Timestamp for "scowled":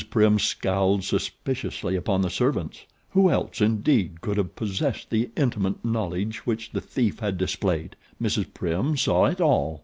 0.39-1.03